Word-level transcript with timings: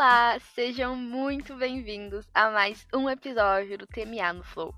Olá, 0.00 0.38
sejam 0.54 0.94
muito 0.94 1.56
bem-vindos 1.56 2.24
a 2.32 2.48
mais 2.50 2.86
um 2.94 3.10
episódio 3.10 3.76
do 3.78 3.84
TMA 3.84 4.32
no 4.32 4.44
Flow. 4.44 4.72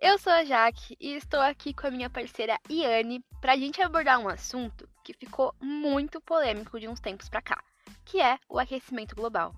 Eu 0.00 0.16
sou 0.16 0.32
a 0.32 0.44
Jaque 0.44 0.96
e 1.00 1.14
estou 1.16 1.40
aqui 1.40 1.74
com 1.74 1.88
a 1.88 1.90
minha 1.90 2.08
parceira 2.08 2.56
Iane 2.70 3.20
para 3.40 3.54
a 3.54 3.56
gente 3.56 3.82
abordar 3.82 4.20
um 4.20 4.28
assunto 4.28 4.88
que 5.02 5.12
ficou 5.12 5.52
muito 5.60 6.20
polêmico 6.20 6.78
de 6.78 6.86
uns 6.86 7.00
tempos 7.00 7.28
para 7.28 7.42
cá, 7.42 7.60
que 8.04 8.20
é 8.20 8.38
o 8.48 8.60
aquecimento 8.60 9.16
global. 9.16 9.52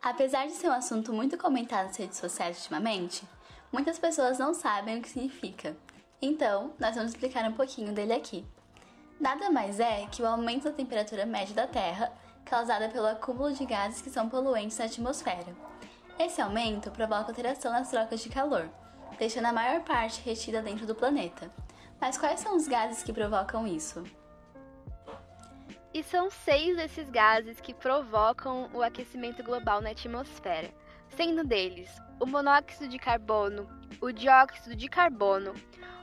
Apesar 0.00 0.46
de 0.46 0.52
ser 0.52 0.68
um 0.68 0.74
assunto 0.74 1.12
muito 1.12 1.36
comentado 1.36 1.86
nas 1.86 1.96
redes 1.96 2.18
sociais 2.18 2.56
ultimamente, 2.58 3.24
muitas 3.72 3.98
pessoas 3.98 4.38
não 4.38 4.54
sabem 4.54 5.00
o 5.00 5.02
que 5.02 5.08
significa. 5.08 5.76
Então, 6.22 6.72
nós 6.78 6.94
vamos 6.94 7.10
explicar 7.10 7.42
um 7.50 7.54
pouquinho 7.54 7.92
dele 7.92 8.12
aqui. 8.12 8.46
Nada 9.20 9.50
mais 9.50 9.80
é 9.80 10.06
que 10.06 10.22
o 10.22 10.26
aumento 10.26 10.64
da 10.64 10.72
temperatura 10.72 11.26
média 11.26 11.52
da 11.52 11.66
Terra, 11.66 12.12
causada 12.44 12.88
pelo 12.88 13.06
acúmulo 13.06 13.52
de 13.52 13.66
gases 13.66 14.00
que 14.00 14.10
são 14.10 14.28
poluentes 14.28 14.78
na 14.78 14.84
atmosfera. 14.84 15.56
Esse 16.16 16.40
aumento 16.40 16.90
provoca 16.92 17.30
alteração 17.30 17.72
nas 17.72 17.90
trocas 17.90 18.20
de 18.20 18.28
calor, 18.28 18.68
deixando 19.18 19.46
a 19.46 19.52
maior 19.52 19.80
parte 19.80 20.22
retida 20.22 20.62
dentro 20.62 20.86
do 20.86 20.94
planeta. 20.94 21.50
Mas 22.00 22.16
quais 22.16 22.38
são 22.38 22.56
os 22.56 22.68
gases 22.68 23.02
que 23.02 23.12
provocam 23.12 23.66
isso? 23.66 24.04
E 25.92 26.00
são 26.04 26.30
seis 26.30 26.76
desses 26.76 27.10
gases 27.10 27.60
que 27.60 27.74
provocam 27.74 28.70
o 28.72 28.82
aquecimento 28.82 29.42
global 29.42 29.80
na 29.80 29.90
atmosfera, 29.90 30.70
sendo 31.16 31.42
deles 31.42 31.90
o 32.20 32.26
monóxido 32.26 32.86
de 32.86 33.00
carbono, 33.00 33.68
o 34.00 34.12
dióxido 34.12 34.76
de 34.76 34.88
carbono, 34.88 35.54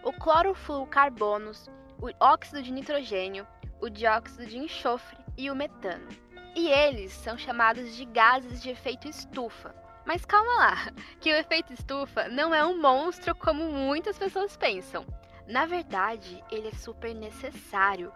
o 0.03 0.11
clorofluorcarbonos, 0.11 1.69
o 2.05 2.13
óxido 2.19 2.61
de 2.61 2.71
nitrogênio, 2.71 3.47
o 3.81 3.89
dióxido 3.89 4.45
de 4.45 4.57
enxofre 4.57 5.17
e 5.37 5.49
o 5.49 5.55
metano. 5.55 6.07
E 6.55 6.69
eles 6.69 7.11
são 7.11 7.37
chamados 7.37 7.95
de 7.95 8.05
gases 8.05 8.61
de 8.61 8.69
efeito 8.69 9.07
estufa. 9.07 9.75
Mas 10.05 10.23
calma 10.23 10.53
lá, 10.57 10.93
que 11.19 11.31
o 11.31 11.35
efeito 11.35 11.73
estufa 11.73 12.27
não 12.27 12.53
é 12.53 12.63
um 12.63 12.79
monstro 12.79 13.33
como 13.33 13.65
muitas 13.71 14.17
pessoas 14.17 14.55
pensam. 14.55 15.05
Na 15.47 15.65
verdade, 15.65 16.43
ele 16.51 16.67
é 16.67 16.73
super 16.73 17.13
necessário. 17.13 18.11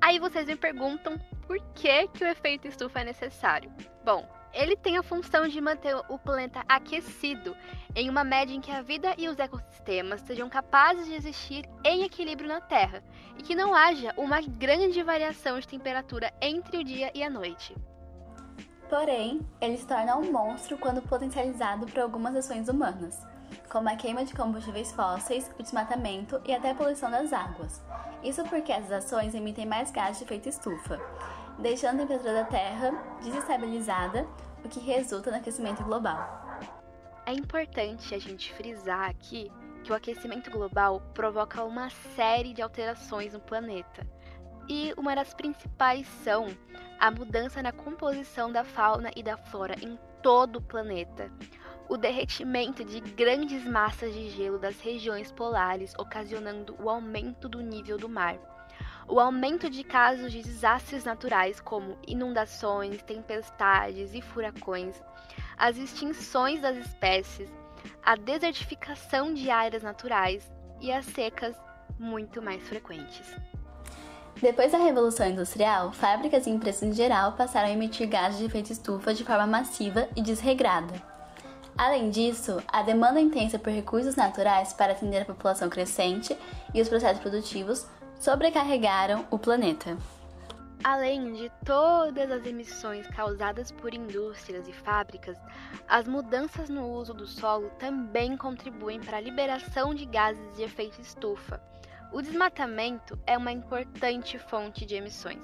Aí 0.00 0.18
vocês 0.18 0.46
me 0.46 0.56
perguntam 0.56 1.18
por 1.46 1.58
que, 1.74 2.08
que 2.08 2.24
o 2.24 2.28
efeito 2.28 2.66
estufa 2.66 3.00
é 3.00 3.04
necessário. 3.04 3.72
Bom, 4.04 4.26
ele 4.56 4.74
tem 4.74 4.96
a 4.96 5.02
função 5.02 5.46
de 5.46 5.60
manter 5.60 5.94
o 6.08 6.18
planeta 6.18 6.64
aquecido 6.66 7.54
em 7.94 8.08
uma 8.08 8.24
média 8.24 8.54
em 8.54 8.60
que 8.60 8.70
a 8.70 8.80
vida 8.80 9.14
e 9.18 9.28
os 9.28 9.38
ecossistemas 9.38 10.22
sejam 10.22 10.48
capazes 10.48 11.06
de 11.06 11.14
existir 11.14 11.68
em 11.84 12.02
equilíbrio 12.04 12.48
na 12.48 12.60
Terra 12.60 13.04
e 13.38 13.42
que 13.42 13.54
não 13.54 13.74
haja 13.74 14.14
uma 14.16 14.40
grande 14.40 15.02
variação 15.02 15.60
de 15.60 15.68
temperatura 15.68 16.32
entre 16.40 16.78
o 16.78 16.84
dia 16.84 17.10
e 17.14 17.22
a 17.22 17.28
noite. 17.28 17.76
Porém, 18.88 19.40
ele 19.60 19.76
se 19.76 19.86
torna 19.86 20.16
um 20.16 20.32
monstro 20.32 20.78
quando 20.78 21.02
potencializado 21.02 21.86
por 21.86 22.00
algumas 22.00 22.34
ações 22.36 22.68
humanas, 22.68 23.18
como 23.68 23.88
a 23.88 23.96
queima 23.96 24.24
de 24.24 24.34
combustíveis 24.34 24.92
fósseis, 24.92 25.50
o 25.58 25.62
desmatamento 25.62 26.40
e 26.44 26.54
até 26.54 26.70
a 26.70 26.74
poluição 26.74 27.10
das 27.10 27.32
águas. 27.32 27.82
Isso 28.22 28.44
porque 28.44 28.72
essas 28.72 28.92
ações 28.92 29.34
emitem 29.34 29.66
mais 29.66 29.90
gases 29.90 30.18
de 30.18 30.24
efeito 30.24 30.48
estufa, 30.48 31.00
deixando 31.58 31.96
a 31.96 32.06
temperatura 32.06 32.34
da 32.34 32.44
Terra 32.44 32.92
desestabilizada, 33.22 34.26
o 34.66 34.68
que 34.68 34.80
resulta 34.80 35.30
no 35.30 35.36
aquecimento 35.36 35.82
global. 35.84 36.58
É 37.24 37.32
importante 37.32 38.14
a 38.14 38.18
gente 38.18 38.52
frisar 38.52 39.08
aqui 39.08 39.50
que 39.84 39.92
o 39.92 39.94
aquecimento 39.94 40.50
global 40.50 41.00
provoca 41.14 41.62
uma 41.62 41.88
série 41.88 42.52
de 42.52 42.60
alterações 42.60 43.32
no 43.32 43.40
planeta. 43.40 44.04
E 44.68 44.92
uma 44.96 45.14
das 45.14 45.32
principais 45.32 46.06
são 46.24 46.48
a 46.98 47.10
mudança 47.10 47.62
na 47.62 47.70
composição 47.70 48.50
da 48.50 48.64
fauna 48.64 49.10
e 49.14 49.22
da 49.22 49.36
flora 49.36 49.76
em 49.80 49.96
todo 50.20 50.56
o 50.56 50.62
planeta, 50.62 51.30
o 51.88 51.96
derretimento 51.96 52.84
de 52.84 53.00
grandes 53.00 53.64
massas 53.64 54.12
de 54.12 54.28
gelo 54.30 54.58
das 54.58 54.80
regiões 54.80 55.30
polares, 55.30 55.94
ocasionando 55.96 56.76
o 56.82 56.90
aumento 56.90 57.48
do 57.48 57.60
nível 57.60 57.96
do 57.96 58.08
mar 58.08 58.36
o 59.08 59.20
aumento 59.20 59.70
de 59.70 59.84
casos 59.84 60.32
de 60.32 60.42
desastres 60.42 61.04
naturais 61.04 61.60
como 61.60 61.96
inundações, 62.06 63.02
tempestades 63.02 64.14
e 64.14 64.20
furacões, 64.20 65.00
as 65.56 65.76
extinções 65.76 66.60
das 66.60 66.76
espécies, 66.76 67.50
a 68.02 68.16
desertificação 68.16 69.32
de 69.32 69.50
áreas 69.50 69.82
naturais 69.82 70.50
e 70.80 70.92
as 70.92 71.06
secas 71.06 71.56
muito 71.98 72.42
mais 72.42 72.62
frequentes. 72.68 73.34
Depois 74.40 74.70
da 74.70 74.78
Revolução 74.78 75.26
Industrial, 75.26 75.92
fábricas 75.92 76.46
e 76.46 76.50
empresas 76.50 76.82
em 76.82 76.92
geral 76.92 77.32
passaram 77.32 77.68
a 77.68 77.72
emitir 77.72 78.06
gases 78.06 78.38
de 78.38 78.44
efeito 78.44 78.70
estufa 78.70 79.14
de 79.14 79.24
forma 79.24 79.46
massiva 79.46 80.08
e 80.14 80.20
desregrada. 80.20 80.94
Além 81.78 82.10
disso, 82.10 82.62
a 82.68 82.82
demanda 82.82 83.20
intensa 83.20 83.58
por 83.58 83.72
recursos 83.72 84.14
naturais 84.14 84.72
para 84.72 84.92
atender 84.92 85.22
a 85.22 85.26
população 85.26 85.68
crescente 85.68 86.36
e 86.74 86.80
os 86.80 86.88
processos 86.88 87.20
produtivos 87.20 87.86
sobrecarregaram 88.18 89.26
o 89.30 89.38
planeta. 89.38 89.96
Além 90.84 91.32
de 91.32 91.50
todas 91.64 92.30
as 92.30 92.46
emissões 92.46 93.06
causadas 93.08 93.72
por 93.72 93.92
indústrias 93.92 94.68
e 94.68 94.72
fábricas, 94.72 95.36
as 95.88 96.06
mudanças 96.06 96.68
no 96.68 96.88
uso 96.88 97.12
do 97.12 97.26
solo 97.26 97.70
também 97.78 98.36
contribuem 98.36 99.00
para 99.00 99.16
a 99.16 99.20
liberação 99.20 99.94
de 99.94 100.06
gases 100.06 100.56
de 100.56 100.62
efeito 100.62 101.00
estufa. 101.00 101.60
O 102.12 102.22
desmatamento 102.22 103.18
é 103.26 103.36
uma 103.36 103.50
importante 103.50 104.38
fonte 104.38 104.86
de 104.86 104.94
emissões. 104.94 105.42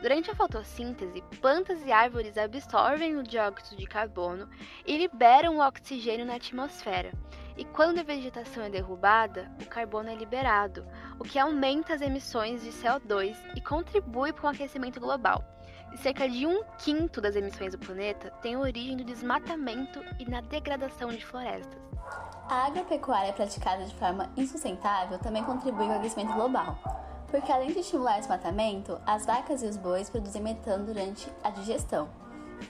Durante 0.00 0.30
a 0.30 0.34
fotossíntese, 0.34 1.22
plantas 1.40 1.84
e 1.84 1.90
árvores 1.90 2.36
absorvem 2.36 3.16
o 3.16 3.22
dióxido 3.22 3.78
de 3.78 3.86
carbono 3.86 4.48
e 4.86 4.98
liberam 4.98 5.56
o 5.56 5.66
oxigênio 5.66 6.26
na 6.26 6.36
atmosfera. 6.36 7.10
E 7.56 7.64
quando 7.64 8.00
a 8.00 8.02
vegetação 8.02 8.64
é 8.64 8.70
derrubada, 8.70 9.50
o 9.62 9.66
carbono 9.66 10.10
é 10.10 10.14
liberado, 10.14 10.84
o 11.18 11.24
que 11.24 11.38
aumenta 11.38 11.94
as 11.94 12.00
emissões 12.00 12.62
de 12.62 12.70
CO2 12.70 13.36
e 13.54 13.60
contribui 13.60 14.32
para 14.32 14.46
o 14.46 14.48
aquecimento 14.48 15.00
global. 15.00 15.44
E 15.92 15.98
cerca 15.98 16.28
de 16.28 16.46
um 16.46 16.64
quinto 16.78 17.20
das 17.20 17.36
emissões 17.36 17.72
do 17.72 17.78
planeta 17.78 18.30
tem 18.42 18.56
origem 18.56 18.96
do 18.96 19.04
desmatamento 19.04 20.02
e 20.18 20.28
na 20.28 20.40
degradação 20.40 21.10
de 21.10 21.24
florestas. 21.24 21.80
A 22.48 22.66
agropecuária 22.66 23.32
praticada 23.32 23.84
de 23.84 23.94
forma 23.94 24.30
insustentável 24.36 25.18
também 25.18 25.44
contribui 25.44 25.86
para 25.86 25.96
o 25.96 25.98
aquecimento 25.98 26.32
global 26.34 26.76
porque 27.34 27.50
além 27.50 27.72
de 27.72 27.80
estimular 27.80 28.18
o 28.18 28.20
desmatamento, 28.20 28.96
as 29.04 29.26
vacas 29.26 29.60
e 29.60 29.66
os 29.66 29.76
bois 29.76 30.08
produzem 30.08 30.40
metano 30.40 30.86
durante 30.86 31.28
a 31.42 31.50
digestão. 31.50 32.08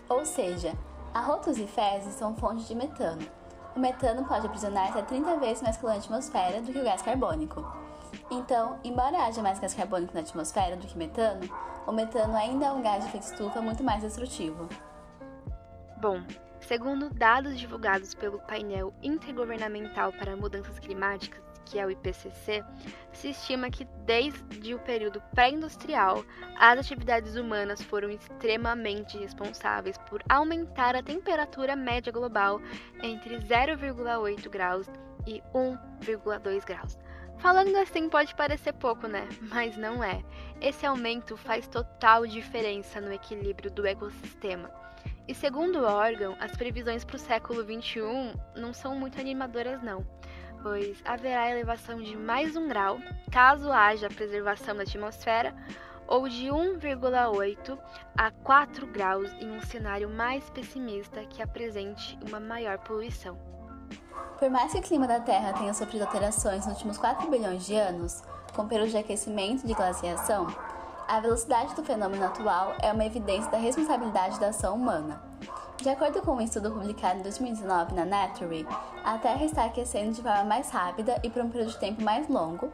Ou 0.09 0.25
seja, 0.25 0.73
arrotos 1.13 1.59
e 1.59 1.67
fezes 1.67 2.15
são 2.15 2.35
fontes 2.35 2.67
de 2.67 2.75
metano. 2.75 3.21
O 3.75 3.81
metano 3.81 4.25
pode 4.25 4.47
aprisionar 4.47 4.89
até 4.89 5.03
30 5.03 5.37
vezes 5.39 5.63
mais 5.63 5.77
calor 5.77 5.95
na 5.95 5.99
atmosfera 5.99 6.63
do 6.63 6.73
que 6.73 6.79
o 6.79 6.85
gás 6.85 7.03
carbônico. 7.03 7.65
Então, 8.31 8.79
embora 8.85 9.25
haja 9.25 9.43
mais 9.43 9.59
gás 9.59 9.75
carbônico 9.75 10.15
na 10.15 10.21
atmosfera 10.21 10.77
do 10.77 10.87
que 10.87 10.97
metano, 10.97 11.43
o 11.87 11.93
metano 11.93 12.37
ainda 12.37 12.67
é 12.67 12.73
um 12.73 12.81
gás 12.81 13.03
de 13.03 13.09
efeito 13.09 13.25
estufa 13.25 13.61
muito 13.61 13.83
mais 13.83 14.03
destrutivo. 14.03 14.69
Bom, 16.01 16.23
segundo 16.61 17.11
dados 17.11 17.59
divulgados 17.59 18.15
pelo 18.15 18.39
painel 18.41 18.95
intergovernamental 19.03 20.13
para 20.13 20.37
mudanças 20.37 20.79
climáticas, 20.79 21.44
que 21.65 21.79
é 21.79 21.87
o 21.87 21.91
IPCC, 21.91 22.63
se 23.13 23.31
estima 23.31 23.71
que 23.71 23.85
desde 24.05 24.75
o 24.75 24.79
período 24.81 25.21
pré-industrial, 25.35 26.25
as 26.57 26.79
atividades 26.79 27.37
humanas 27.37 27.83
foram 27.83 28.11
extremamente 28.11 29.17
responsáveis 29.19 29.97
por 29.99 30.23
aumentar 30.29 30.95
a 30.95 31.03
temperatura 31.03 31.75
média 31.75 32.13
global 32.13 32.61
entre 33.03 33.39
0,8 33.39 34.49
graus 34.49 34.87
e 35.27 35.43
1,2 35.55 36.65
graus. 36.65 36.99
Falando 37.39 37.77
assim 37.77 38.09
pode 38.09 38.35
parecer 38.35 38.73
pouco, 38.75 39.07
né? 39.07 39.29
Mas 39.41 39.77
não 39.77 40.03
é. 40.03 40.23
Esse 40.61 40.87
aumento 40.87 41.37
faz 41.37 41.67
total 41.67 42.27
diferença 42.27 43.01
no 43.01 43.13
equilíbrio 43.13 43.71
do 43.71 43.87
ecossistema. 43.87 44.71
E 45.27 45.35
segundo 45.35 45.81
o 45.81 45.85
órgão, 45.85 46.37
as 46.39 46.53
previsões 46.53 47.05
para 47.05 47.17
o 47.17 47.19
século 47.19 47.63
XXI 47.63 48.35
não 48.57 48.73
são 48.73 48.95
muito 48.95 49.19
animadoras, 49.19 49.83
não 49.83 50.07
pois 50.65 50.97
haverá 51.05 51.51
elevação 51.51 51.99
de 51.99 52.17
mais 52.17 52.57
um 52.57 52.67
grau 52.67 52.99
caso 53.31 53.71
haja 53.71 54.09
preservação 54.09 54.75
da 54.75 54.83
atmosfera, 54.83 55.55
ou 56.07 56.27
de 56.27 56.47
1,8 56.47 57.79
a 58.17 58.31
4 58.31 58.87
graus 58.87 59.31
em 59.41 59.51
um 59.51 59.61
cenário 59.61 60.09
mais 60.09 60.49
pessimista 60.51 61.23
que 61.27 61.43
apresente 61.43 62.19
uma 62.27 62.41
maior 62.41 62.79
poluição. 62.79 63.37
Por 64.39 64.49
mais 64.51 64.73
que 64.73 64.79
o 64.79 64.83
clima 64.83 65.07
da 65.07 65.21
Terra 65.21 65.53
tenha 65.53 65.75
sofrido 65.75 66.03
alterações 66.03 66.67
nos 66.67 66.77
últimos 66.77 66.99
4 66.99 67.31
bilhões 67.31 67.67
de 67.67 67.75
anos, 67.75 68.23
com 68.55 68.67
períodos 68.67 68.93
de 68.93 68.99
aquecimento 68.99 69.65
e 69.65 69.67
de 69.67 69.75
glaciação, 69.75 70.47
a 71.07 71.21
velocidade 71.21 71.75
do 71.75 71.85
fenômeno 71.85 72.25
atual 72.25 72.75
é 72.81 72.91
uma 72.91 73.05
evidência 73.05 73.51
da 73.51 73.59
responsabilidade 73.59 74.41
da 74.41 74.49
ação 74.49 74.77
humana. 74.77 75.23
De 75.83 75.89
acordo 75.91 76.23
com 76.23 76.37
um 76.37 76.41
estudo 76.41 76.71
publicado 76.71 77.19
em 77.19 77.23
2019 77.23 77.95
na 77.95 78.05
Nature, 78.05 78.67
a 79.05 79.19
Terra 79.19 79.45
está 79.45 79.65
aquecendo 79.67 80.13
de 80.13 80.23
forma 80.23 80.45
mais 80.45 80.71
rápida 80.71 81.21
e 81.23 81.29
por 81.29 81.43
um 81.43 81.51
período 81.51 81.73
de 81.73 81.79
tempo 81.79 82.01
mais 82.03 82.29
longo 82.29 82.73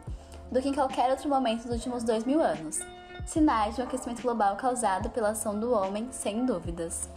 do 0.51 0.61
que 0.61 0.69
em 0.69 0.75
qualquer 0.75 1.11
outro 1.11 1.29
momento 1.29 1.63
dos 1.63 1.73
últimos 1.77 2.05
dois 2.05 2.25
mil 2.25 2.41
anos. 2.41 2.79
sinais 3.27 3.75
de 3.75 3.83
um 3.83 3.85
aquecimento 3.85 4.23
global 4.23 4.57
causado 4.57 5.11
pela 5.11 5.31
ação 5.31 5.59
do 5.59 5.73
homem, 5.73 6.09
sem 6.11 6.45
dúvidas. 6.45 7.09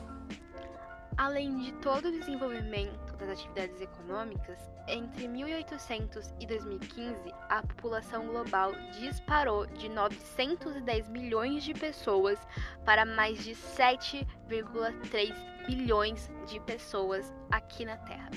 Além 1.17 1.57
de 1.57 1.71
todo 1.73 2.07
o 2.07 2.11
desenvolvimento 2.11 3.02
das 3.17 3.29
atividades 3.29 3.79
econômicas, 3.81 4.59
entre 4.87 5.27
1800 5.27 6.33
e 6.39 6.45
2015, 6.45 7.33
a 7.49 7.61
população 7.61 8.27
global 8.27 8.71
disparou 8.99 9.65
de 9.65 9.89
910 9.89 11.09
milhões 11.09 11.63
de 11.63 11.73
pessoas 11.73 12.39
para 12.85 13.05
mais 13.05 13.43
de 13.43 13.51
7,3 13.51 15.33
bilhões 15.65 16.29
de 16.47 16.59
pessoas 16.61 17.33
aqui 17.51 17.85
na 17.85 17.97
Terra. 17.97 18.29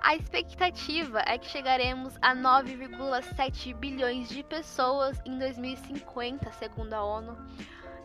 A 0.00 0.14
expectativa 0.14 1.22
é 1.26 1.36
que 1.38 1.48
chegaremos 1.48 2.16
a 2.22 2.34
9,7 2.34 3.74
bilhões 3.74 4.28
de 4.28 4.44
pessoas 4.44 5.20
em 5.24 5.38
2050, 5.38 6.52
segundo 6.52 6.94
a 6.94 7.02
ONU, 7.02 7.36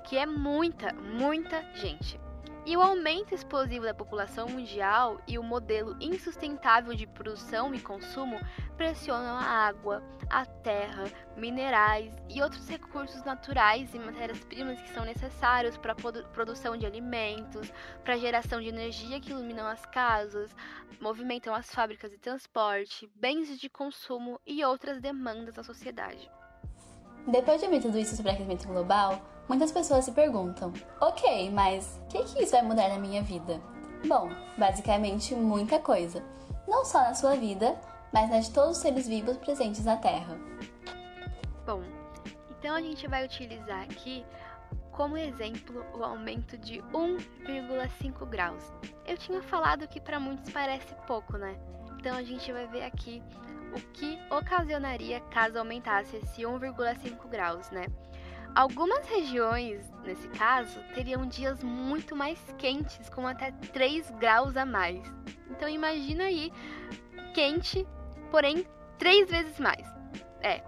que 0.03 0.17
é 0.17 0.25
muita, 0.25 0.91
muita 0.93 1.63
gente. 1.75 2.22
E 2.65 2.77
o 2.77 2.81
aumento 2.81 3.35
explosivo 3.35 3.83
da 3.83 3.93
população 3.93 4.47
mundial 4.47 5.19
e 5.27 5.37
o 5.37 5.43
modelo 5.43 5.97
insustentável 5.99 6.95
de 6.95 7.05
produção 7.05 7.75
e 7.75 7.81
consumo 7.81 8.39
pressionam 8.77 9.35
a 9.35 9.43
água, 9.43 10.01
a 10.29 10.45
terra, 10.45 11.03
minerais 11.35 12.15
e 12.29 12.41
outros 12.41 12.65
recursos 12.69 13.21
naturais 13.25 13.93
e 13.93 13.99
matérias-primas 13.99 14.81
que 14.81 14.93
são 14.93 15.03
necessários 15.03 15.75
para 15.75 15.91
a 15.91 16.23
produção 16.31 16.77
de 16.77 16.85
alimentos, 16.85 17.69
para 18.01 18.13
a 18.13 18.17
geração 18.17 18.61
de 18.61 18.69
energia 18.69 19.19
que 19.19 19.31
iluminam 19.31 19.67
as 19.67 19.85
casas, 19.87 20.55
movimentam 21.01 21.53
as 21.53 21.69
fábricas 21.69 22.11
de 22.11 22.17
transporte, 22.17 23.11
bens 23.13 23.59
de 23.59 23.69
consumo 23.69 24.39
e 24.47 24.63
outras 24.63 25.01
demandas 25.01 25.55
da 25.55 25.63
sociedade. 25.63 26.31
Depois 27.27 27.59
de 27.59 27.65
ouvir 27.65 27.81
tudo 27.81 27.97
isso 27.97 28.15
sobre 28.15 28.31
aquecimento 28.31 28.65
global, 28.67 29.21
muitas 29.53 29.71
pessoas 29.71 30.05
se 30.05 30.11
perguntam: 30.11 30.73
ok, 30.99 31.49
mas 31.51 32.01
o 32.03 32.07
que, 32.07 32.23
que 32.23 32.43
isso 32.43 32.51
vai 32.51 32.63
mudar 32.63 32.89
na 32.89 32.97
minha 32.97 33.21
vida? 33.21 33.61
Bom, 34.07 34.29
basicamente 34.57 35.35
muita 35.35 35.79
coisa. 35.79 36.23
Não 36.67 36.83
só 36.83 36.99
na 36.99 37.13
sua 37.13 37.35
vida, 37.35 37.79
mas 38.11 38.29
na 38.29 38.39
de 38.39 38.51
todos 38.51 38.77
os 38.77 38.77
seres 38.77 39.07
vivos 39.07 39.37
presentes 39.37 39.85
na 39.85 39.95
Terra. 39.97 40.37
Bom, 41.65 41.81
então 42.57 42.75
a 42.75 42.81
gente 42.81 43.07
vai 43.07 43.23
utilizar 43.23 43.83
aqui 43.83 44.25
como 44.91 45.17
exemplo 45.17 45.85
o 45.93 46.03
aumento 46.03 46.57
de 46.57 46.79
1,5 46.93 48.25
graus. 48.27 48.63
Eu 49.05 49.17
tinha 49.17 49.41
falado 49.41 49.87
que 49.87 50.01
para 50.01 50.19
muitos 50.19 50.51
parece 50.51 50.93
pouco, 51.07 51.37
né? 51.37 51.55
Então 51.99 52.15
a 52.17 52.23
gente 52.23 52.51
vai 52.51 52.67
ver 52.67 52.83
aqui 52.83 53.23
o 53.75 53.79
que 53.93 54.19
ocasionaria 54.29 55.21
caso 55.31 55.57
aumentasse 55.57 56.17
esse 56.17 56.41
1,5 56.41 57.27
graus, 57.29 57.69
né? 57.71 57.85
Algumas 58.55 59.07
regiões, 59.07 59.91
nesse 60.03 60.27
caso, 60.29 60.79
teriam 60.93 61.25
dias 61.25 61.63
muito 61.63 62.15
mais 62.15 62.39
quentes, 62.57 63.09
com 63.09 63.25
até 63.25 63.51
3 63.51 64.11
graus 64.11 64.55
a 64.55 64.63
mais. 64.65 65.01
Então 65.49 65.67
imagina 65.67 66.25
aí, 66.25 66.51
quente, 67.33 67.87
porém 68.29 68.65
três 68.99 69.29
vezes 69.29 69.59
mais. 69.59 69.87
É, 70.41 70.61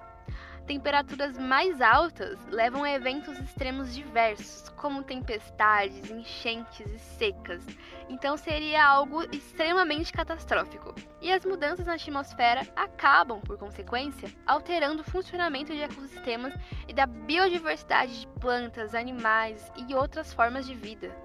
Temperaturas 0.68 1.38
mais 1.38 1.80
altas 1.80 2.40
levam 2.48 2.84
a 2.84 2.90
eventos 2.90 3.38
extremos 3.38 3.94
diversos, 3.94 4.68
como 4.70 5.04
tempestades, 5.04 6.10
enchentes 6.10 6.88
e 6.92 6.98
secas. 6.98 7.64
Então 8.10 8.36
seria 8.36 8.84
algo 8.84 9.24
extremamente 9.32 10.12
catastrófico. 10.12 10.96
E 11.22 11.32
as 11.32 11.46
mudanças 11.46 11.86
na 11.86 11.94
atmosfera 11.94 12.68
acabam, 12.76 13.40
por 13.42 13.60
consequência, 13.60 14.28
alterando 14.46 15.02
o 15.02 15.06
funcionamento 15.06 15.72
de 15.72 15.82
ecossistemas 15.82 16.54
e 16.88 16.94
da 16.94 17.06
biodiversidade 17.06 18.22
de 18.22 18.28
plantas, 18.40 18.96
animais 18.96 19.72
e 19.88 19.94
outras 19.94 20.34
formas 20.34 20.66
de 20.66 20.74
vida. 20.74 21.16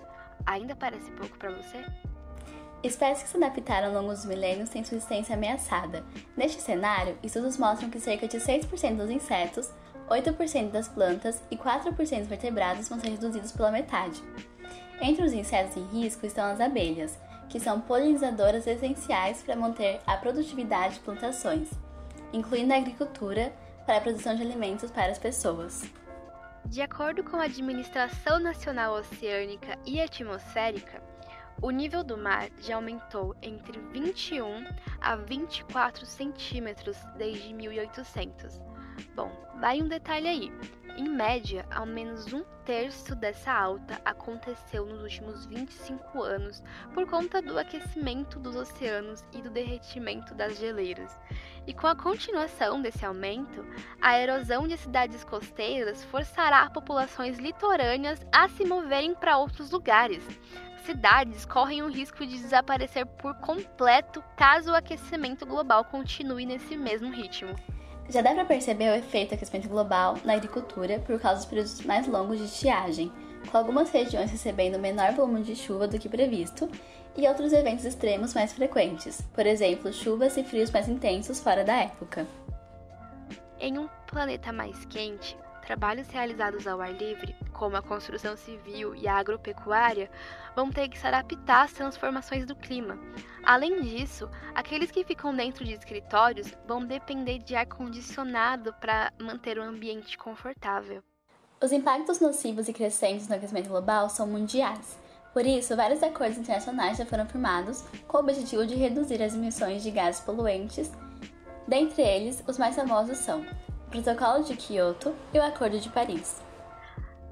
Ainda 0.45 0.77
parece 0.77 1.11
pouco 1.13 1.39
para 1.39 1.51
você? 1.51 1.83
Espécies 2.83 3.25
que 3.25 3.29
se 3.29 3.37
adaptaram 3.37 3.89
ao 3.89 4.03
longo 4.03 4.15
dos 4.15 4.25
milênios 4.25 4.71
têm 4.71 4.83
sua 4.83 4.97
existência 4.97 5.35
ameaçada. 5.35 6.03
Neste 6.35 6.63
cenário, 6.63 7.19
estudos 7.23 7.59
mostram 7.59 7.91
que 7.91 8.01
cerca 8.01 8.27
de 8.27 8.39
6% 8.39 8.97
dos 8.97 9.11
insetos, 9.11 9.71
8% 10.09 10.71
das 10.71 10.89
plantas 10.89 11.43
e 11.51 11.57
4% 11.57 11.95
dos 11.95 12.29
vertebrados 12.29 12.89
vão 12.89 12.99
ser 12.99 13.11
reduzidos 13.11 13.53
pela 13.53 13.71
metade. 13.71 14.23
Entre 15.01 15.23
os 15.23 15.33
insetos 15.33 15.77
em 15.77 15.85
risco 15.89 16.25
estão 16.25 16.45
as 16.45 16.61
abelhas, 16.61 17.19
que 17.51 17.61
são 17.61 17.81
polinizadoras 17.81 18.67
essenciais 18.67 19.43
para 19.43 19.57
manter 19.57 20.01
a 20.07 20.17
produtividade 20.17 20.95
de 20.95 21.01
plantações, 21.01 21.69
incluindo 22.33 22.73
a 22.73 22.77
agricultura 22.77 23.53
para 23.85 23.99
a 23.99 24.01
produção 24.01 24.35
de 24.35 24.43
alimentos 24.43 24.91
para 24.91 25.13
as 25.13 25.19
pessoas. 25.19 25.85
De 26.65 26.81
acordo 26.81 27.25
com 27.25 27.37
a 27.37 27.45
Administração 27.45 28.39
Nacional 28.39 28.95
Oceânica 28.95 29.79
e 29.85 30.01
Atmosférica, 30.01 31.10
o 31.63 31.71
nível 31.71 32.03
do 32.03 32.17
mar 32.17 32.49
já 32.61 32.77
aumentou 32.77 33.35
entre 33.43 33.79
21 33.93 34.67
a 35.01 35.17
24 35.17 36.07
centímetros 36.07 36.97
desde 37.17 37.53
1800. 37.53 38.61
Bom, 39.15 39.31
vai 39.61 39.81
um 39.81 39.89
detalhe 39.89 40.29
aí. 40.29 40.53
Em 40.97 41.09
média, 41.09 41.65
ao 41.71 41.87
menos 41.87 42.33
um 42.33 42.43
terço 42.65 43.15
dessa 43.15 43.53
alta 43.53 44.01
aconteceu 44.05 44.85
nos 44.85 45.03
últimos 45.03 45.47
25 45.47 46.23
anos 46.23 46.63
por 46.93 47.07
conta 47.07 47.41
do 47.41 47.59
aquecimento 47.59 48.39
dos 48.39 48.57
oceanos 48.57 49.25
e 49.33 49.41
do 49.41 49.51
derretimento 49.51 50.35
das 50.35 50.59
geleiras. 50.59 51.19
E 51.67 51.73
com 51.73 51.87
a 51.87 51.95
continuação 51.95 52.83
desse 52.83 53.05
aumento, 53.05 53.65
a 54.01 54.19
erosão 54.19 54.67
de 54.67 54.77
cidades 54.77 55.25
costeiras 55.25 56.05
forçará 56.05 56.69
populações 56.69 57.39
litorâneas 57.39 58.21
a 58.33 58.49
se 58.49 58.65
moverem 58.65 59.15
para 59.15 59.39
outros 59.39 59.71
lugares, 59.71 60.27
cidades 60.81 61.45
correm 61.45 61.83
o 61.83 61.89
risco 61.89 62.27
de 62.27 62.39
desaparecer 62.39 63.07
por 63.07 63.35
completo 63.37 64.23
caso 64.37 64.71
o 64.71 64.75
aquecimento 64.75 65.47
global 65.47 65.85
continue 65.85 66.47
nesse 66.47 66.77
mesmo 66.77 67.11
ritmo. 67.11 67.55
Já 68.09 68.23
dá 68.23 68.35
para 68.35 68.45
perceber 68.45 68.91
o 68.91 68.95
efeito 68.97 69.31
do 69.31 69.35
aquecimento 69.35 69.69
global 69.69 70.17
na 70.25 70.35
agricultura 70.35 70.99
por 70.99 71.21
causa 71.21 71.37
dos 71.37 71.47
períodos 71.47 71.81
mais 71.83 72.07
longos 72.07 72.39
de 72.39 72.45
estiagem, 72.45 73.13
com 73.51 73.57
algumas 73.57 73.91
regiões 73.91 74.31
recebendo 74.31 74.79
menor 74.79 75.13
volume 75.13 75.43
de 75.43 75.55
chuva 75.55 75.87
do 75.87 75.99
que 75.99 76.09
previsto 76.09 76.69
e 77.17 77.27
outros 77.29 77.53
eventos 77.53 77.85
extremos 77.85 78.35
mais 78.35 78.53
frequentes, 78.53 79.21
por 79.33 79.47
exemplo, 79.47 79.93
chuvas 79.93 80.37
e 80.37 80.45
frios 80.45 80.71
mais 80.71 80.89
intensos 80.89 81.41
fora 81.41 81.65
da 81.65 81.77
época. 81.77 82.27
Em 83.59 83.79
um 83.79 83.89
planeta 84.07 84.53
mais 84.53 84.85
quente, 84.87 85.37
trabalhos 85.61 86.09
realizados 86.09 86.67
ao 86.67 86.81
ar 86.81 86.93
livre, 86.93 87.37
como 87.53 87.77
a 87.77 87.83
construção 87.83 88.37
civil 88.37 88.95
e 88.95 89.07
a 89.07 89.17
agropecuária, 89.17 90.11
vão 90.57 90.71
ter 90.71 90.89
que 90.89 90.99
se 90.99 91.07
adaptar 91.07 91.65
às 91.65 91.73
transformações 91.73 92.47
do 92.47 92.57
clima. 92.57 92.99
Além 93.45 93.81
disso, 93.83 94.29
aqueles 94.55 94.91
que 94.91 95.05
ficam 95.05 95.35
dentro 95.35 95.65
de 95.65 95.73
escritórios 95.73 96.53
vão 96.67 96.85
depender 96.85 97.39
de 97.39 97.55
ar 97.55 97.67
condicionado 97.67 98.73
para 98.81 99.13
manter 99.21 99.59
o 99.59 99.63
ambiente 99.63 100.17
confortável. 100.19 101.03
Os 101.63 101.73
impactos 101.73 102.21
nocivos 102.21 102.69
e 102.69 102.73
crescentes 102.73 103.29
no 103.29 103.35
aquecimento 103.35 103.69
global 103.69 104.09
são 104.09 104.27
mundiais. 104.27 104.99
Por 105.33 105.47
isso, 105.47 105.77
vários 105.77 106.03
acordos 106.03 106.39
internacionais 106.39 106.99
já 106.99 107.07
foram 107.07 107.27
firmados 107.27 107.85
com 108.09 108.17
o 108.17 108.21
objetivo 108.21 108.67
de 108.67 108.75
reduzir 108.75 109.23
as 109.23 109.35
emissões 109.35 109.83
de 109.83 109.91
gases 109.91 110.21
poluentes. 110.23 110.91
Dentre 111.69 112.03
eles, 112.03 112.43
os 112.49 112.59
mais 112.59 112.75
famosos 112.75 113.19
são 113.19 113.45
Protocolo 113.91 114.45
de 114.45 114.55
Kyoto 114.57 115.17
e 115.35 115.39
o 115.41 115.43
Acordo 115.43 115.81
de 115.81 115.89
Paris. 115.89 116.41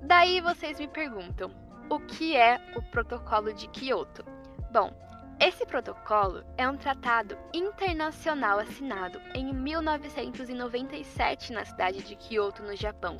Daí 0.02 0.40
vocês 0.40 0.76
me 0.80 0.88
perguntam, 0.88 1.52
o 1.88 2.00
que 2.00 2.36
é 2.36 2.60
o 2.74 2.82
Protocolo 2.82 3.52
de 3.52 3.68
Kyoto? 3.68 4.24
Bom, 4.72 4.92
esse 5.38 5.64
protocolo 5.64 6.42
é 6.56 6.68
um 6.68 6.76
tratado 6.76 7.38
internacional 7.54 8.58
assinado 8.58 9.20
em 9.36 9.54
1997 9.54 11.52
na 11.52 11.64
cidade 11.64 12.02
de 12.02 12.16
Kyoto, 12.16 12.64
no 12.64 12.74
Japão. 12.74 13.18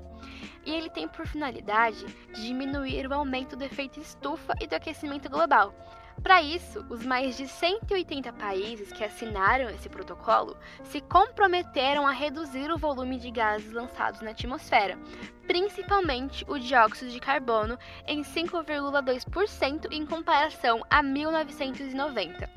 E 0.67 0.75
ele 0.75 0.91
tem 0.91 1.07
por 1.07 1.25
finalidade 1.25 2.05
diminuir 2.35 3.07
o 3.07 3.15
aumento 3.15 3.55
do 3.55 3.63
efeito 3.63 4.01
estufa 4.01 4.53
e 4.61 4.67
do 4.67 4.75
aquecimento 4.75 5.31
global, 5.31 5.73
para 6.23 6.43
isso, 6.43 6.85
os 6.91 7.05
mais 7.05 7.37
de 7.37 7.47
180 7.47 8.33
países 8.33 8.93
que 8.93 9.05
assinaram 9.05 9.71
esse 9.71 9.89
protocolo 9.89 10.57
se 10.85 11.01
comprometeram 11.01 12.07
a 12.07 12.11
reduzir 12.11 12.71
o 12.71 12.79
volume 12.79 13.19
de 13.19 13.31
gases 13.31 13.73
lançados 13.73 14.21
na 14.21 14.31
atmosfera, 14.31 14.99
principalmente 15.47 16.45
o 16.49 16.59
dióxido 16.59 17.11
de 17.11 17.21
carbono, 17.21 17.79
em 18.07 18.23
5,2% 18.23 19.89
em 19.91 20.05
comparação 20.05 20.85
a 20.91 21.03
1990. 21.03 22.51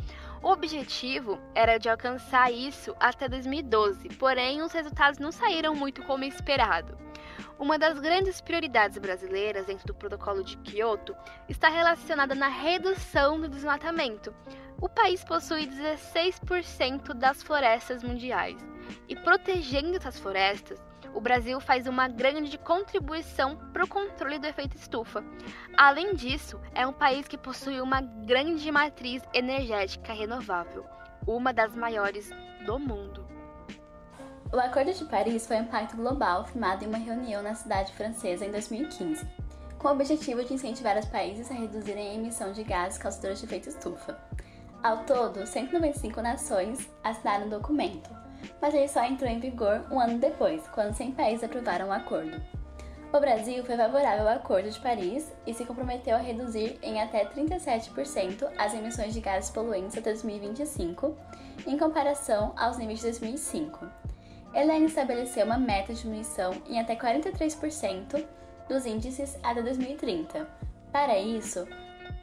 O 0.44 0.50
objetivo 0.50 1.40
era 1.54 1.78
de 1.78 1.88
alcançar 1.88 2.52
isso 2.52 2.96
até 3.00 3.30
2012, 3.30 4.10
porém 4.18 4.64
os 4.64 4.72
resultados 4.72 5.20
não 5.20 5.32
saíram 5.32 5.76
muito 5.76 6.02
como 6.02 6.24
esperado. 6.24 6.98
Uma 7.62 7.78
das 7.78 8.00
grandes 8.00 8.42
prioridades 8.42 8.98
brasileiras 8.98 9.68
dentro 9.68 9.86
do 9.86 9.94
Protocolo 9.94 10.44
de 10.44 10.58
Kyoto 10.58 11.16
está 11.48 11.70
relacionada 11.70 12.34
na 12.34 12.48
redução 12.48 13.40
do 13.40 13.48
desmatamento. 13.48 14.34
O 14.82 14.90
país 14.90 15.24
possui 15.24 15.68
16% 15.68 17.14
das 17.14 17.44
florestas 17.44 18.02
mundiais 18.02 18.58
e 19.08 19.16
protegendo 19.16 19.96
essas 19.96 20.20
florestas, 20.20 20.84
o 21.14 21.22
Brasil 21.22 21.60
faz 21.60 21.86
uma 21.86 22.08
grande 22.08 22.58
contribuição 22.58 23.56
para 23.72 23.84
o 23.84 23.88
controle 23.88 24.40
do 24.40 24.48
efeito 24.48 24.76
estufa. 24.76 25.24
Além 25.78 26.16
disso, 26.16 26.60
é 26.74 26.88
um 26.88 26.94
país 26.94 27.28
que 27.28 27.38
possui 27.38 27.80
uma 27.80 28.02
grande 28.02 28.72
matriz 28.72 29.22
energética 29.36 30.14
renovável, 30.14 30.84
uma 31.28 31.54
das 31.54 31.76
maiores 31.76 32.32
do 32.66 32.80
mundo. 32.80 33.31
O 34.54 34.60
Acordo 34.60 34.92
de 34.92 35.06
Paris 35.06 35.48
foi 35.48 35.62
um 35.62 35.66
pacto 35.66 35.96
global 35.96 36.44
firmado 36.44 36.84
em 36.84 36.88
uma 36.88 36.98
reunião 36.98 37.42
na 37.42 37.56
cidade 37.56 37.94
francesa 37.94 38.46
em 38.46 38.52
2015, 38.52 39.26
com 39.80 39.88
o 39.88 39.92
objetivo 39.92 40.44
de 40.44 40.54
incentivar 40.54 40.98
os 40.98 41.06
países 41.06 41.50
a 41.50 41.54
reduzirem 41.54 42.10
a 42.10 42.14
emissão 42.16 42.52
de 42.52 42.62
gases 42.62 42.98
causadores 42.98 43.40
de 43.40 43.46
efeito 43.46 43.70
estufa. 43.70 44.20
Ao 44.84 45.06
todo, 45.06 45.48
195 45.48 46.22
nações 46.22 46.90
assinaram 47.02 47.48
o 47.48 47.50
documento, 47.50 48.10
mas 48.62 48.74
ele 48.74 48.90
só 48.90 49.06
entrou 49.06 49.32
em 49.32 49.40
vigor 49.40 49.86
um 49.90 50.02
ano 50.02 50.18
depois, 50.18 50.68
quando 50.74 50.96
100 50.96 51.14
países 51.14 51.46
aprovaram 51.46 51.88
o 51.88 51.94
acordo. 51.94 52.36
O 53.14 53.20
Brasil 53.22 53.64
foi 53.64 53.78
favorável 53.78 54.28
ao 54.28 54.36
Acordo 54.36 54.70
de 54.70 54.80
Paris 54.82 55.32
e 55.48 55.54
se 55.54 55.64
comprometeu 55.64 56.16
a 56.16 56.20
reduzir 56.20 56.78
em 56.82 57.02
até 57.02 57.24
37% 57.24 58.52
as 58.58 58.74
emissões 58.74 59.14
de 59.14 59.22
gases 59.22 59.50
poluentes 59.50 59.98
até 59.98 60.12
2025, 60.12 61.16
em 61.66 61.78
comparação 61.78 62.54
aos 62.58 62.78
níveis 62.78 63.00
de 63.00 63.06
2005 63.06 64.11
ele 64.54 64.72
ainda 64.72 64.88
estabeleceu 64.88 65.46
uma 65.46 65.58
meta 65.58 65.94
de 65.94 66.02
diminuição 66.02 66.54
em 66.68 66.80
até 66.80 66.96
43% 66.96 68.26
dos 68.68 68.86
índices 68.86 69.38
até 69.44 69.62
2030. 69.62 70.48
Para 70.92 71.18
isso, 71.18 71.68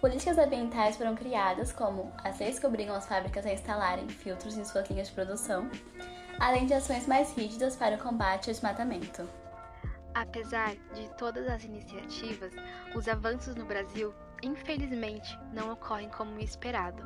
políticas 0.01 0.39
ambientais 0.39 0.97
foram 0.97 1.15
criadas, 1.15 1.73
como 1.73 2.13
as 2.23 2.39
leis 2.39 2.59
que 2.59 2.67
obrigam 2.67 2.95
as 2.95 3.07
fábricas 3.07 3.47
a 3.47 3.53
instalarem 3.53 4.09
filtros 4.09 4.57
em 4.57 4.65
suas 4.65 4.89
linhas 4.91 5.09
de 5.09 5.15
produção, 5.15 5.71
além 6.39 6.67
de 6.67 6.75
ações 6.75 7.07
mais 7.07 7.35
rígidas 7.35 7.77
para 7.77 7.97
o 7.97 7.99
combate 7.99 8.49
ao 8.49 8.55
desmatamento. 8.55 9.29
Apesar 10.15 10.75
de 10.95 11.09
todas 11.17 11.47
as 11.49 11.65
iniciativas, 11.65 12.53
os 12.95 13.09
avanços 13.09 13.55
no 13.55 13.65
Brasil, 13.65 14.15
infelizmente, 14.43 15.39
não 15.53 15.73
ocorrem 15.73 16.09
como 16.09 16.39
esperado 16.41 17.03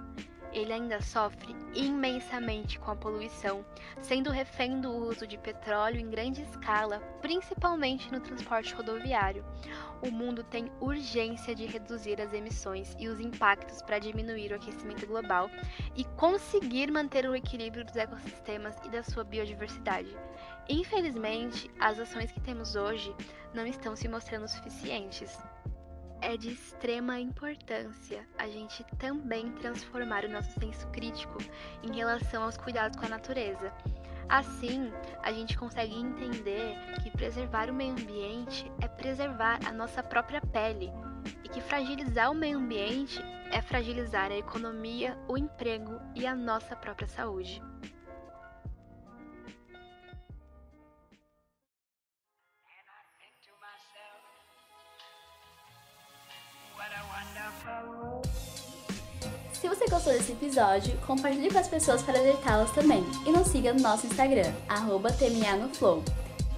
ele 0.53 0.73
ainda 0.73 1.01
sofre 1.01 1.57
imensamente 1.75 2.79
com 2.79 2.91
a 2.91 2.97
poluição, 2.97 3.65
sendo 4.01 4.31
refém 4.31 4.81
do 4.81 4.91
uso 4.91 5.27
de 5.27 5.39
petróleo 5.39 6.01
em 6.01 6.11
grande 6.11 6.43
escala, 6.43 6.99
principalmente 7.21 8.13
no 8.13 8.21
transporte 8.21 8.75
rodoviário. 8.75 9.45
O 10.03 10.11
mundo 10.11 10.43
tem 10.45 10.71
urgência 10.81 11.55
de 11.55 11.65
reduzir 11.65 12.21
as 12.21 12.33
emissões 12.33 12.95
e 12.99 13.09
os 13.09 13.21
impactos 13.21 13.81
para 13.83 13.99
diminuir 13.99 14.53
o 14.53 14.57
aquecimento 14.57 15.07
global 15.07 15.49
e 15.97 16.05
conseguir 16.05 16.91
manter 16.91 17.29
o 17.29 17.35
equilíbrio 17.35 17.85
dos 17.85 17.97
ecossistemas 17.97 18.77
e 18.85 18.91
da 18.91 19.03
sua 19.03 19.25
biodiversidade. 19.25 20.15
Infelizmente, 20.69 21.71
as 21.79 21.99
ações 21.99 22.31
que 22.31 22.41
temos 22.41 22.77
hoje 22.77 23.15
não 23.55 23.67
estão 23.67 23.97
se 23.97 24.09
mostrando 24.09 24.49
suficientes 24.49 25.37
é 26.23 26.37
de 26.37 26.53
extrema 26.53 27.19
importância 27.19 28.27
a 28.39 28.47
gente 28.47 28.85
também 28.99 29.51
transformar 29.53 30.25
o 30.25 30.31
nosso 30.31 30.59
senso 30.59 30.87
crítico 30.89 31.39
em 31.83 31.95
relação 31.95 32.45
aos 32.45 32.57
cuidados 32.57 32.97
com 32.97 33.05
a 33.05 33.09
natureza. 33.09 33.73
Assim, 34.29 34.91
a 35.23 35.33
gente 35.33 35.59
consegue 35.59 35.95
entender 35.95 36.77
que 37.03 37.11
preservar 37.11 37.69
o 37.69 37.75
meio 37.75 37.93
ambiente 37.93 38.71
é 38.81 38.89
preservar 38.89 39.59
a 39.67 39.73
nossa 39.73 40.03
própria 40.03 40.41
pele 40.41 40.91
e 41.45 41.49
que 41.49 41.61
fragilizar 41.61 42.31
o 42.31 42.35
meio 42.35 42.59
ambiente 42.59 43.21
é 43.51 43.61
fragilizar 43.61 44.31
a 44.31 44.37
economia, 44.37 45.19
o 45.29 45.37
emprego 45.37 46.01
e 46.15 46.27
a 46.27 46.35
nossa 46.35 46.75
própria 46.75 47.09
saúde. 47.09 47.61
Se 59.53 59.69
você 59.69 59.87
gostou 59.87 60.13
desse 60.13 60.33
episódio, 60.33 60.97
compartilhe 61.07 61.51
com 61.51 61.59
as 61.59 61.69
pessoas 61.69 62.03
para 62.03 62.19
alertá-las 62.19 62.73
também. 62.73 63.05
E 63.25 63.31
nos 63.31 63.47
siga 63.49 63.73
no 63.73 63.81
nosso 63.81 64.07
Instagram, 64.07 64.53
arroba 64.69 65.13
TMANoFlow, 65.13 66.03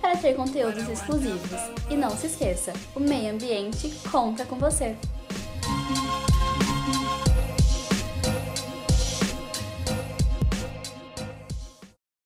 para 0.01 0.17
ter 0.17 0.35
conteúdos 0.35 0.89
exclusivos. 0.89 1.61
E 1.91 1.97
não 1.97 2.11
se 2.11 2.29
esqueça, 2.29 2.73
o 2.95 3.01
meio 3.01 3.35
ambiente 3.35 3.93
conta 4.11 4.47
com 4.47 4.57
você! 4.57 4.97